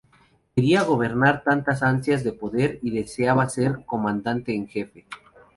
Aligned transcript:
Quería 0.55 0.81
gobernar, 0.81 1.43
tenía 1.43 1.77
ansias 1.91 2.23
de 2.23 2.33
poder 2.33 2.79
y 2.81 2.89
deseaba 2.89 3.47
ser 3.49 3.85
comandante 3.85 4.51
en 4.55 4.67
jefe. 4.67 5.05